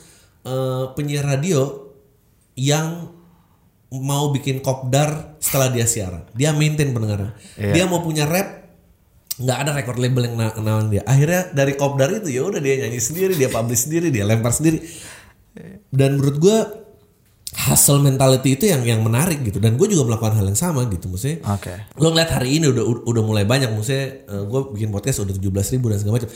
[0.42, 1.90] eh, penyiar radio
[2.52, 3.10] yang
[3.92, 6.24] mau bikin kopdar setelah dia siaran.
[6.32, 7.34] Dia maintain pendengaran.
[7.54, 8.61] Dia mau punya rap,
[9.40, 11.02] nggak ada record label yang na- nawarin dia.
[11.08, 14.84] Akhirnya dari kopdar itu ya udah dia nyanyi sendiri, dia publish sendiri, dia lempar sendiri.
[15.88, 16.58] Dan menurut gue
[17.52, 19.56] hustle mentality itu yang yang menarik gitu.
[19.56, 21.72] Dan gue juga melakukan hal yang sama gitu, maksudnya Oke.
[21.96, 25.92] lo ngeliat hari ini udah udah mulai banyak maksudnya gue bikin podcast udah 17 ribu
[25.92, 26.32] dan segala macam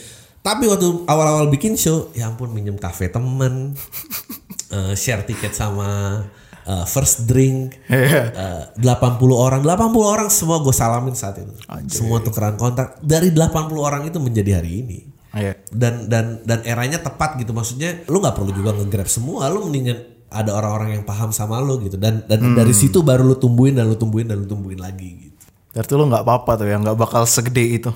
[0.47, 3.75] tapi waktu awal-awal bikin show ya ampun minjem kafe temen
[4.75, 6.23] eh, share tiket sama
[6.67, 8.83] eh, first drink eh, 80
[9.31, 9.71] orang 80
[10.03, 11.53] orang semua gue salamin saat itu
[11.87, 14.99] semua tukeran kontak dari 80 orang itu menjadi hari ini
[15.29, 15.53] Iya.
[15.69, 19.99] dan dan dan eranya tepat gitu maksudnya lu nggak perlu juga nge-grab semua lu mendingan
[20.27, 22.55] ada orang-orang yang paham sama lo gitu dan dan Hmm.
[22.55, 25.35] dari situ baru lo tumbuhin dan lo tumbuhin dan lo tumbuhin lagi gitu.
[25.71, 27.91] Berarti lu nggak apa-apa tuh ya, nggak bakal segede itu.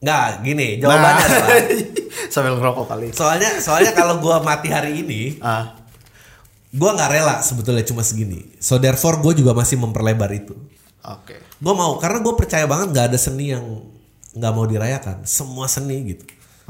[0.00, 1.28] Nggak gini jawabannya Nah.
[1.28, 1.48] adalah
[2.32, 3.06] Sambil ngerokok kali.
[3.12, 5.76] soalnya soalnya kalau gua mati hari ini Ah,
[6.70, 8.46] gua nggak rela sebetulnya cuma segini.
[8.62, 10.54] So therefore gue juga masih memperlebar itu.
[11.02, 11.34] oke.
[11.60, 13.64] Gue mau karena gue percaya banget nggak ada seni yang
[14.34, 15.26] nggak mau dirayakan.
[15.26, 16.24] Semua seni gitu.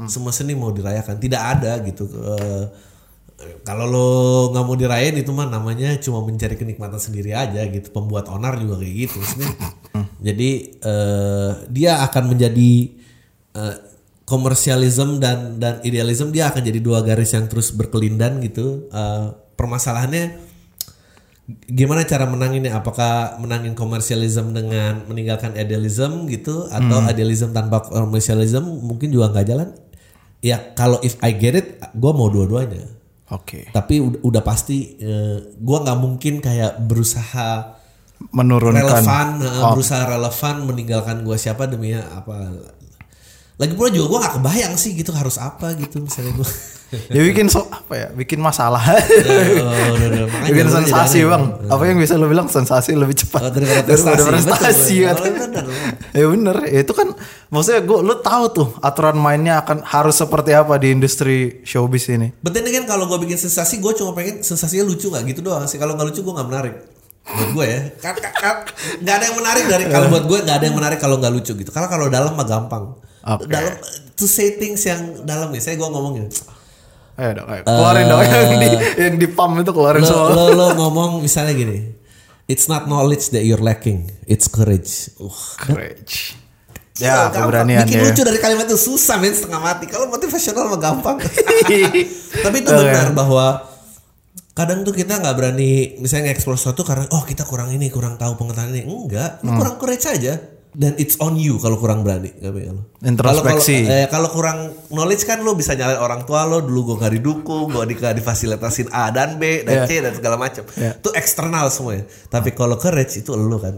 [0.09, 1.21] Semua seni mau dirayakan.
[1.21, 2.09] Tidak ada gitu.
[2.09, 2.65] eh,
[3.65, 4.09] kalau lo
[4.53, 7.93] nggak mau dirayain itu mah namanya cuma mencari kenikmatan sendiri aja gitu.
[7.93, 9.15] Pembuat onar juga kayak gitu.
[9.21, 9.49] Maksudnya,
[10.21, 10.49] jadi
[10.81, 12.71] eh, dia akan menjadi
[13.53, 13.75] eh,
[14.25, 18.89] komersialisme dan dan idealisme dia akan jadi dua garis yang terus berkelindan gitu.
[18.89, 19.27] Eh,
[19.61, 20.49] permasalahannya
[21.69, 22.81] gimana cara menanginnya?
[22.81, 29.69] Apakah menangin komersialisme dengan meninggalkan idealism gitu atau idealism tanpa komersialisme mungkin juga nggak jalan?
[30.41, 32.97] Ya kalau if I get it gue mau dua-duanya.
[33.31, 33.71] Oke.
[33.71, 34.99] tapi udah, udah pasti
[35.55, 37.79] gue nggak mungkin kayak berusaha
[38.35, 38.83] Menurunkan.
[38.83, 42.51] relevan eh, berusaha relevan meninggalkan gue siapa demi apa
[43.61, 46.49] lagi pula juga gue nggak kebayang sih gitu harus apa gitu misalnya gue
[47.15, 48.07] ya bikin so apa ya?
[48.11, 48.83] Bikin masalah.
[48.83, 50.27] oh, udah, udah.
[50.43, 51.43] Bikin sensasi bang.
[51.69, 54.27] Apa yang bisa lo bilang sensasi lebih cepat Oh, daripada prestasi.
[54.27, 55.15] prestasi Betul, kan.
[55.15, 55.31] betul.
[55.39, 55.63] Bener,
[56.11, 56.57] ya bener.
[56.67, 57.07] Ya, itu kan
[57.47, 62.35] maksudnya gue lo tahu tuh aturan mainnya akan harus seperti apa di industri showbiz ini.
[62.43, 65.77] Then again kalau gue bikin sensasi gue cuma pengen sensasinya lucu nggak gitu doang sih
[65.77, 66.75] kalau nggak lucu gue nggak menarik
[67.23, 68.55] buat gue ya Kan- kan- kan
[68.99, 71.53] nggak ada yang menarik dari kalau buat gue nggak ada yang menarik kalau nggak lucu
[71.53, 73.45] gitu karena kalau dalam mah gampang Oke.
[73.45, 73.73] dalam
[74.13, 76.25] to say things yang dalam nih saya gue ngomongin
[77.15, 77.61] Ayo dong, ayo.
[77.67, 80.29] keluarin dong yang di yang di pam itu keluarin lo, semua.
[80.31, 81.93] lo, lo ngomong misalnya gini
[82.47, 86.33] it's not knowledge that you're lacking it's courage uh, Courage.
[86.97, 87.49] Ya, gampang.
[87.49, 88.03] keberanian bikin ya.
[88.09, 91.17] lucu dari kalimat itu susah men setengah mati kalau motivasional mah gampang
[92.45, 92.77] tapi itu Oke.
[92.85, 93.65] benar bahwa
[94.51, 98.35] kadang tuh kita nggak berani misalnya nge-explore sesuatu karena oh kita kurang ini kurang tahu
[98.35, 100.35] pengetahuan ini enggak lu kurang courage aja
[100.71, 103.83] dan it's on you kalau kurang berani nggak ya lo Introspeksi.
[103.83, 104.57] kalau, eh, kalau kurang
[104.87, 108.87] knowledge kan lo bisa nyalain orang tua lo dulu gue nggak didukung gue di, difasilitasin
[108.89, 109.85] A dan B dan Iya.
[109.85, 110.95] C dan segala macam Iya.
[110.95, 113.75] itu eksternal semuanya tapi kalau courage itu lo kan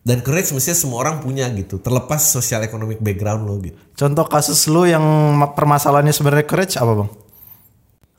[0.00, 4.64] dan courage mestinya semua orang punya gitu terlepas sosial economic background lo gitu Contoh kasus
[4.64, 5.02] lu yang
[5.34, 7.10] ma- permasalahannya sebenarnya courage apa bang?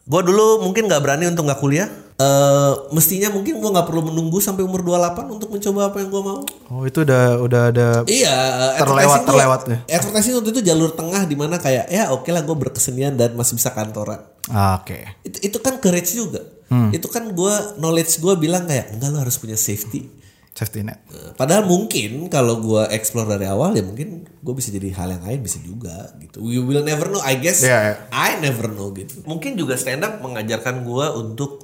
[0.10, 1.86] Gue dulu mungkin nggak berani untuk nggak kuliah.
[2.20, 6.20] Eh mestinya mungkin gue nggak perlu menunggu sampai umur 28 untuk mencoba apa yang gue
[6.20, 6.42] mau.
[6.68, 8.36] Oh itu udah udah ada Iya,
[8.76, 9.24] Terlewat-
[9.70, 9.80] ya.
[9.96, 13.56] Advertising waktu itu jalur tengah di mana kayak ya oke lah gue berkesenian dan masih
[13.56, 14.20] bisa kantoran.
[14.50, 15.06] Ah, Oke.
[15.22, 16.42] Itu, itu kan courage juga.
[16.68, 16.90] Hmm.
[16.90, 20.10] Itu kan gue knowledge gue bilang kayak enggak lo harus punya safety.
[20.52, 21.00] Safety net.
[21.08, 25.24] Eh, Padahal mungkin kalau gue explore dari awal ya mungkin gue bisa jadi hal yang
[25.24, 26.44] lain bisa juga gitu.
[26.44, 27.24] We will never know.
[27.24, 27.94] I guess Iya, iya.
[28.12, 29.24] I never know gitu.
[29.24, 31.64] Mungkin juga stand up mengajarkan gue untuk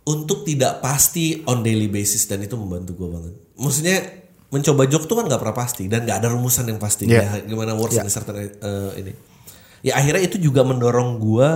[0.00, 3.34] untuk tidak pasti on daily basis dan itu membantu gue banget.
[3.58, 3.96] Maksudnya
[4.50, 7.22] mencoba joke tuh kan nggak pernah pasti dan nggak ada rumusan yang pasti Iya.
[7.22, 9.14] ya, gimana works in a certain uh, ini.
[9.80, 11.48] Ya akhirnya itu juga mendorong gue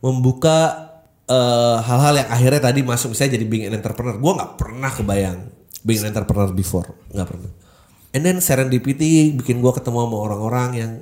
[0.00, 0.85] membuka
[1.30, 4.16] uh, hal-hal yang akhirnya tadi masuk misalnya jadi being an entrepreneur.
[4.18, 5.38] Gue nggak pernah kebayang
[5.86, 7.50] being an entrepreneur before, nggak pernah.
[8.16, 10.92] And then serendipity bikin gue ketemu sama orang-orang yang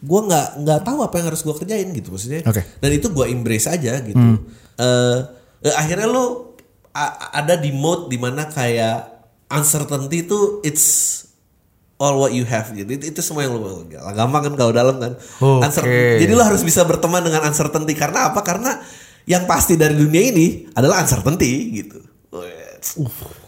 [0.00, 2.40] gue nggak nggak tahu apa yang harus gue kerjain gitu maksudnya.
[2.48, 2.62] Oke.
[2.80, 4.40] Dan itu gue embrace aja gitu.
[4.80, 5.18] Eh,
[5.68, 6.56] eh, akhirnya lo
[7.30, 9.20] ada di mode di mana kayak
[9.52, 11.20] uncertainty itu it's
[12.00, 12.88] all what you have gitu.
[12.88, 15.12] Itu, itu semua yang lo gampang kan kalau dalam kan.
[15.38, 16.24] Uncertainty.
[16.24, 18.40] Jadi lo harus bisa berteman dengan uncertainty karena apa?
[18.40, 18.80] Karena
[19.30, 21.98] yang pasti dari dunia ini adalah uncertainty gitu.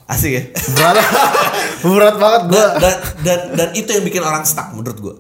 [0.05, 0.43] Asik ya.
[0.71, 0.97] Berat,
[1.85, 2.55] berat banget gue.
[2.55, 5.15] Dan, dan, dan, dan itu yang bikin orang stuck menurut gue.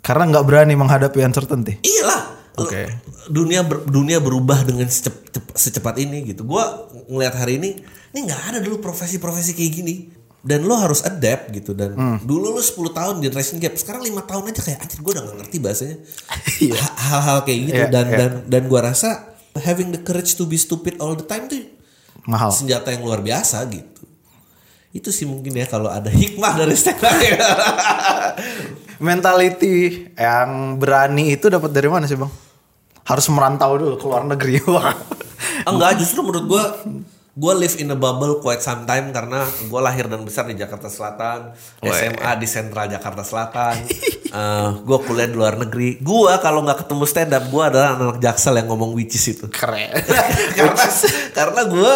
[0.00, 1.82] Karena nggak berani menghadapi uncertainty.
[1.82, 2.22] Iyalah.
[2.56, 2.88] Oke.
[3.28, 6.46] Dunia ber- dunia berubah dengan secep- cep- secepat ini gitu.
[6.46, 6.62] Gua
[7.04, 7.70] ngelihat hari ini,
[8.08, 9.96] ini nggak ada dulu profesi-profesi kayak gini.
[10.40, 12.18] Dan lo harus adapt gitu dan Hmm.
[12.22, 15.36] dulu lo 10 tahun generation gap, sekarang lima tahun aja kayak anjir gue udah gak
[15.42, 15.96] ngerti bahasanya.
[16.62, 16.76] Iya.
[16.78, 18.16] Ha- Hal-hal kayak gitu Iya, dan iya.
[18.16, 21.64] dan dan gua rasa having the courage to be stupid all the time tuh
[22.26, 22.50] Mahal.
[22.50, 24.02] senjata yang luar biasa gitu.
[24.90, 27.14] Itu sih mungkin ya kalau ada hikmah dari stand up.
[29.06, 32.32] Mentality yang berani itu dapat dari mana sih bang?
[33.04, 34.58] Harus merantau dulu ke luar negeri.
[34.72, 34.96] Wah.
[35.68, 36.64] Enggak, justru menurut gua
[37.36, 40.88] gue live in a bubble quite some time karena gue lahir dan besar di Jakarta
[40.88, 41.52] Selatan,
[41.84, 43.84] SMA di Sentral Jakarta Selatan,
[44.36, 45.96] Eh gue kuliah di luar negeri.
[45.96, 49.48] Gue kalau nggak ketemu stand up, gue adalah anak jaksel yang ngomong witches itu.
[49.48, 49.96] Keren.
[50.58, 50.84] karena
[51.32, 51.92] karena gue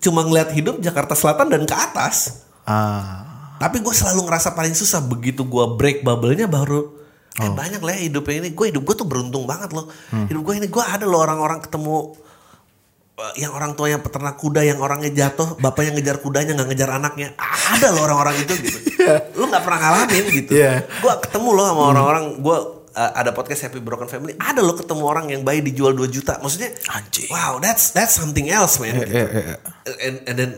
[0.00, 2.48] cuma ngeliat hidup Jakarta Selatan dan ke atas.
[2.64, 3.28] ah.
[3.56, 6.92] Tapi gue selalu ngerasa paling susah begitu gue break bubble-nya baru
[7.40, 8.50] eh, banyak lah ya hidupnya ini.
[8.52, 9.88] Gue hidup gue tuh beruntung banget loh.
[10.12, 12.16] Hidup gue ini gue ada loh orang-orang ketemu
[13.16, 17.32] yang orang tuanya peternak kuda yang orangnya jatuh bapaknya ngejar kudanya nggak ngejar anaknya.
[17.40, 18.78] Ada loh orang-orang itu gitu.
[19.40, 20.50] Lu nggak pernah ngalamin gitu.
[20.52, 20.84] Iya.
[20.84, 22.24] gue ketemu loh sama orang-orang.
[22.44, 22.56] Gue
[22.92, 24.36] uh, ada podcast Happy Broken Family.
[24.36, 26.36] Ada loh ketemu orang yang bayi dijual 2 juta.
[26.44, 27.32] Maksudnya Anjing.
[27.32, 28.92] wow that's that's something else man.
[29.00, 29.08] Gitu.
[29.08, 29.56] iya, iya.
[30.04, 30.50] and, and then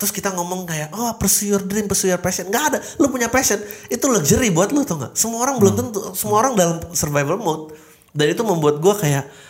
[0.00, 2.48] terus kita ngomong kayak oh pursue your dream pursue your passion.
[2.48, 2.78] Nggak ada.
[2.96, 3.60] Lu punya passion
[3.92, 5.12] itu luxury buat lu tau nggak?
[5.12, 7.76] Semua orang belum tentu semua orang dalam survival mode.
[8.16, 9.49] Dan itu membuat gue kayak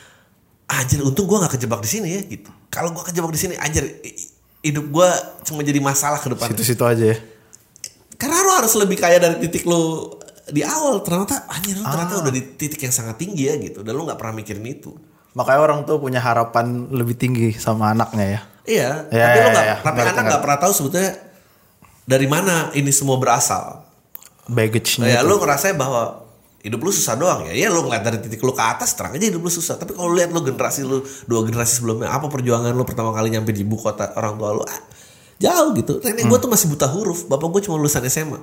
[0.71, 3.83] anjir untung gue nggak kejebak di sini ya gitu kalau gue kejebak di sini anjir
[4.61, 5.09] hidup gue
[5.43, 7.19] cuma jadi masalah ke depan Situ-situ aja ya.
[8.15, 10.15] karena lu harus lebih kaya dari titik lu
[10.47, 13.93] di awal ternyata anjir lu ternyata udah di titik yang sangat tinggi ya gitu dan
[13.93, 14.95] lu nggak pernah mikirin itu
[15.31, 18.41] Makanya orang tuh punya harapan lebih tinggi sama anaknya ya.
[18.67, 19.77] iya Ya, tapi ya, nggak ya.
[19.79, 21.11] tapi Ngerti, anak nggak pernah tahu sebetulnya
[22.03, 23.87] dari mana ini semua berasal
[24.51, 25.07] Baggage-nya.
[25.07, 25.31] ya itu.
[25.31, 26.27] lu ngerasa bahwa
[26.61, 27.53] hidup lu susah doang ya.
[27.57, 29.81] Ya lu ngeliat dari titik lu ke atas terang aja hidup lu susah.
[29.81, 33.33] Tapi kalau lu lihat lu generasi lu dua generasi sebelumnya apa perjuangan lu pertama kali
[33.33, 34.63] nyampe di ibu kota orang tua lu?
[34.69, 34.81] Ah,
[35.41, 36.05] jauh gitu.
[36.05, 37.25] Nenek gua tuh masih buta huruf.
[37.27, 38.41] Bapak gua cuma lulusan SMA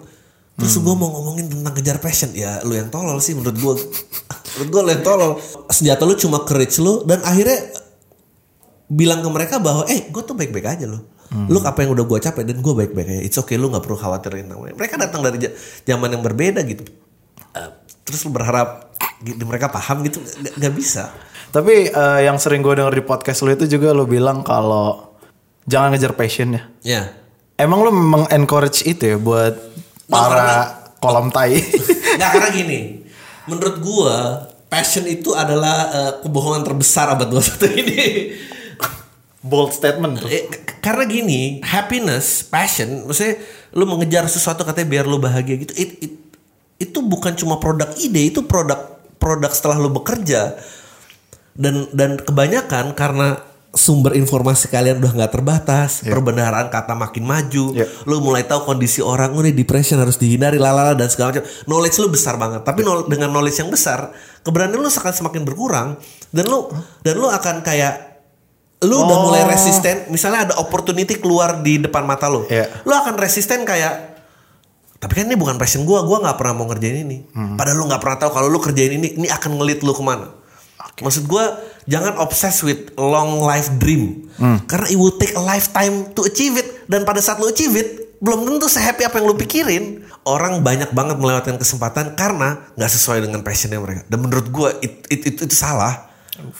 [0.58, 2.34] terus gua mau ngomongin tentang kejar passion.
[2.34, 3.73] Ya lu yang tolol sih menurut gua.
[4.58, 5.32] Menurut gua lu yang tolol.
[5.69, 7.86] Senjata lu cuma courage lu dan akhirnya
[8.89, 11.03] bilang ke mereka bahwa eh gue tuh baik-baik aja loh.
[11.51, 13.21] Lu apa yang udah gue capek dan gue baik-baik aja.
[13.21, 14.80] It's okay lu nggak perlu khawatirin namanya.
[14.80, 15.43] Mereka datang dari
[15.84, 16.88] zaman yang berbeda gitu
[18.08, 18.88] terus lu berharap
[19.20, 20.24] gitu, mereka paham gitu
[20.56, 21.12] nggak bisa
[21.48, 25.15] Tapi eh, yang sering gue denger di podcast lu itu juga lu bilang kalau
[25.63, 26.63] jangan ngejar passion ya.
[26.82, 27.02] ya
[27.56, 29.56] Emang lu memang encourage itu ya buat
[30.06, 31.60] para kolam tai.
[32.20, 32.80] nggak karena gini
[33.46, 34.15] menurut gue
[34.67, 38.00] passion itu adalah eh, kebohongan terbesar abad 21 ini
[39.39, 40.28] Bold statement tuh.
[40.28, 40.43] Eh,
[40.84, 43.39] karena gini, happiness, passion, maksudnya
[43.72, 45.72] lu mengejar sesuatu katanya biar lu bahagia gitu.
[45.74, 46.20] It, it-
[46.77, 48.77] itu bukan cuma produk ide, itu produk
[49.17, 50.55] produk setelah lu bekerja.
[51.57, 53.41] Dan dan kebanyakan karena
[53.73, 57.85] sumber informasi kalian udah nggak terbatas, perbendaharaan kata makin maju, Iya.
[58.05, 61.45] lu mulai tahu kondisi orang, oh, ini depression harus dihindari, lalala dan segala macam.
[61.65, 64.09] Knowledge lu besar banget, tapi knowl- dengan knowledge yang besar,
[64.41, 65.93] keberanian lu akan semakin berkurang
[66.29, 66.69] dan lu
[67.05, 68.17] dan lu akan kayak
[68.81, 72.69] lu udah mulai resisten misalnya ada opportunity keluar di depan mata lu Iya.
[72.85, 74.16] lu akan resisten kayak
[74.97, 77.17] tapi kan ini bukan passion gua gua nggak pernah mau ngerjain ini.
[77.53, 80.33] Padahal lu nggak pernah tahu kalau lu kerjain ini ini akan ngelit lu ke mana.
[80.97, 81.53] Maksud gua
[81.86, 84.25] jangan obsessed with long life dream.
[84.63, 86.86] Karena it will take a lifetime to achieve it.
[86.86, 89.83] Dan pada saat lu achieve it belum tentu sehappy apa yang lu pikirin.
[90.23, 94.01] Orang banyak banget melewatkan kesempatan karena nggak sesuai dengan passionnya mereka.
[94.05, 96.10] Dan menurut gua it, it- itu itu salah.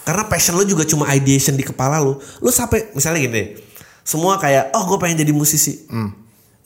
[0.02, 2.18] Karena passion lu juga cuma ideation di kepala lu.
[2.40, 3.44] Lu sampai misalnya gini,
[4.02, 5.86] semua kayak, oh gue pengen jadi musisi.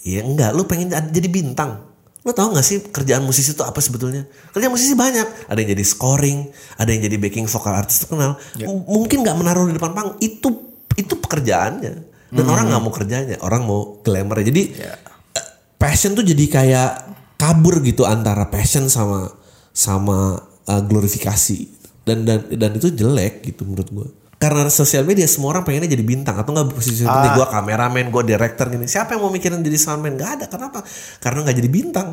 [0.02, 1.90] Iya enggak, lu pengen ad- jadi bintang.
[2.22, 4.26] Lu tahu gak sih kerjaan musisi itu apa sebetulnya?
[4.52, 5.50] Kerjaan musisi banyak.
[5.50, 6.40] Ada yang jadi scoring,
[6.76, 8.38] ada yang jadi backing vokal artis terkenal.
[8.60, 10.18] M- Mungkin nggak menaruh di depan panggung.
[10.18, 10.50] Itu
[10.94, 11.94] itu pekerjaannya.
[12.30, 14.40] Dan orang nggak mau kerjanya, orang mau glamour.
[14.40, 16.90] Jadi eh, passion tuh jadi kayak
[17.36, 19.34] kabur gitu antara passion sama
[19.74, 21.58] sama uh, glorifikasi
[22.02, 24.08] dan dan dan itu jelek gitu menurut gue
[24.42, 28.24] karena sosial media semua orang pengennya jadi bintang atau nggak posisi penting gue kameramen gue
[28.26, 30.82] director gini siapa yang mau mikirin jadi soundman nggak ada kenapa
[31.18, 32.10] karena nggak jadi bintang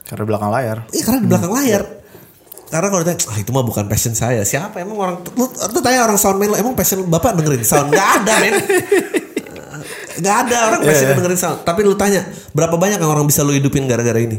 [0.00, 0.78] Karena belakang layar.
[0.90, 1.82] Iya karena di belakang layar
[2.66, 4.42] karena kalau ditanya, ah itu mah bukan passion saya.
[4.42, 7.90] Siapa emang orang, lu, lu tanya orang soundman lu, emang passion bapak dengerin sound?
[7.90, 8.54] Gak ada men.
[10.22, 11.58] Gak ada orang passion dengerin sound.
[11.62, 14.38] Tapi lu tanya, berapa banyak yang orang bisa lu hidupin gara-gara ini?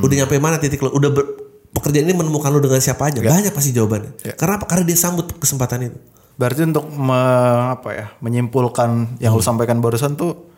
[0.00, 0.90] Udah nyampe mana titik lu?
[0.92, 1.30] Udah ber-
[1.72, 3.18] pekerjaan ini menemukan lu dengan siapa aja?
[3.18, 4.22] Banyak pasti jawabannya.
[4.34, 4.64] Karena apa?
[4.66, 5.98] Karena dia sambut kesempatan itu.
[6.34, 7.14] Berarti untuk me-
[7.72, 9.48] apa ya, menyimpulkan yang lu Hmm.
[9.48, 10.50] sampaikan barusan tuh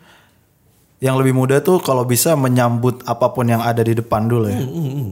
[0.97, 4.57] yang lebih mudah tuh kalau bisa menyambut apa pun yang ada di depan dulu ya.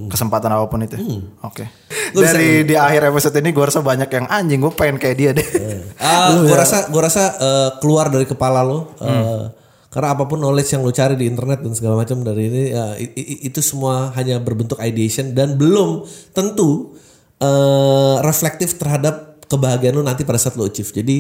[0.08, 0.98] Kesempatan apa pun itu.
[1.40, 1.62] Oke.
[1.62, 4.98] Hmm, Lu bisa- Dari di akhir episode ini gue rasa banyak yang anjing gue pengen
[4.98, 5.46] kayak dia deh.
[5.98, 9.46] Ah, gua rasa gua rasa eh, keluar dari kepala lo eh,
[9.88, 12.94] karena apa pun knowledge yang lo cari di internet dan segala macam dari ini ya,
[12.96, 16.94] i- itu semua hanya berbentuk ideation dan belum tentu
[17.38, 20.90] eh, reflektif terhadap kebahagiaan lo nanti pada saat lo achieve.
[20.90, 21.18] Jadi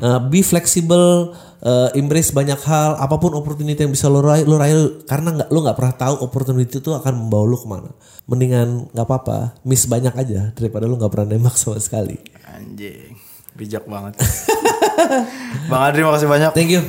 [0.00, 4.56] eh, be flexible, eh, embrace banyak hal, apa pun opportunity yang bisa lo raih, lo
[4.58, 7.90] raih karena nggak lo nggak pernah tahu opportunity itu akan membawa lo ke mana.
[8.24, 12.16] Mendingan nggak apa-apa, miss banyak aja daripada lo nggak pernah nembak sama sekali.
[12.48, 13.14] Anjing.
[13.54, 14.18] Bijak banget.
[15.70, 16.50] Bang Adri makasih banyak.
[16.50, 16.82] Thank you.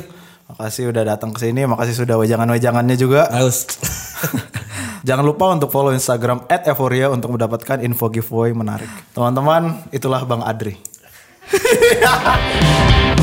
[0.46, 3.30] Makasih udah datang ke sini, makasih sudah wejangan-wejangannya juga.
[3.30, 3.66] Harus.
[5.06, 8.90] Jangan lupa untuk follow Instagram @euphoria untuk mendapatkan info giveaway menarik.
[9.14, 10.82] Teman-teman, itulah Bang Adri.